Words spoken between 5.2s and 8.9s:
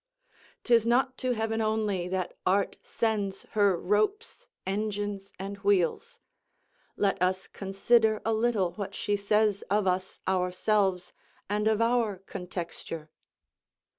and wheels; let us consider a little